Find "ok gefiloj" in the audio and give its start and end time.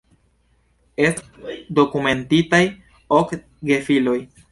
3.19-4.17